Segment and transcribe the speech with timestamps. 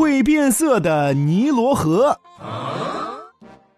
[0.00, 2.18] 会变色的尼罗河。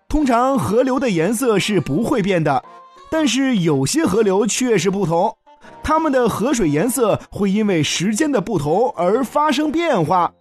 [0.08, 2.62] 通常河流的颜色是不会变的，
[3.10, 5.36] 但是有些河流确实不同，
[5.82, 10.32] 它们的河水颜色会因为时间的不同而发生变化。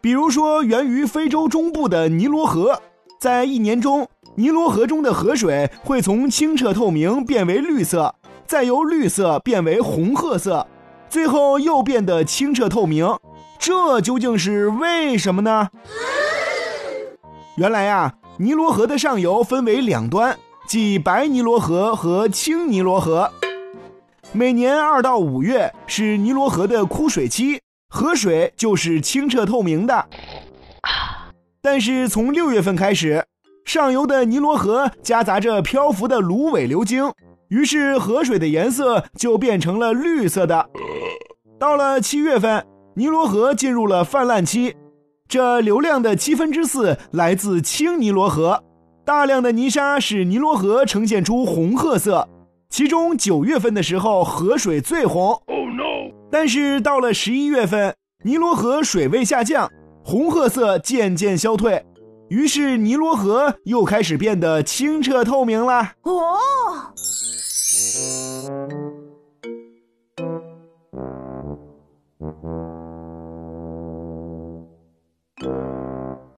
[0.00, 2.80] 比如说，源于非洲中部的尼罗河，
[3.20, 8.14] 在一年中，尼罗河中的河水会从清澈透明变为绿色，
[8.46, 10.66] 再由绿色变为红褐色，
[11.10, 13.06] 最后又变得清澈透明。
[13.62, 15.68] 这究竟是为什么呢？
[17.56, 23.30] 原来呀，尼罗河的上游分为两端，即白尼罗河和青尼罗河。
[24.32, 30.06] 每年二到五月是尼罗河的枯水期，河水就是清澈透明的。
[31.62, 33.24] 但是从六月份开始，
[33.64, 37.12] 上游的尼罗河夹杂着漂浮的芦苇流经，
[37.46, 40.68] 于是河水的颜色就变成了绿色的。
[41.60, 44.74] 到了七月份，尼罗河进入了泛滥期。
[45.28, 48.62] 这流量的七分之四来自青尼罗河，
[49.04, 52.28] 大量的泥沙使尼罗河呈现出红褐色。
[52.68, 55.28] 其中九月份的时候，河水最红。
[55.46, 56.12] Oh no！
[56.30, 57.94] 但是到了十一月份，
[58.24, 59.70] 尼罗河水位下降，
[60.04, 61.84] 红褐色渐渐消退，
[62.28, 65.92] 于是尼罗河又开始变得清澈透明了。
[66.02, 66.38] 哦。
[75.42, 75.81] you